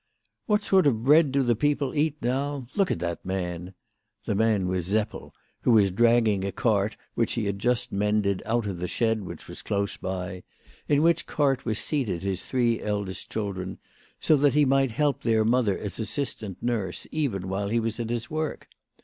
[0.47, 2.65] "What sort of bread do the people eat now?
[2.75, 3.75] Look at that man."
[4.25, 5.31] The man was Seppel,
[5.61, 9.47] who was dragging a cart which he had just mended out of the shed which
[9.47, 10.41] was close by,
[10.87, 13.77] in which cart were seated his three eldest children,
[14.19, 18.09] so that he might help their mother as assistant nurse even while he was at
[18.09, 18.69] his work.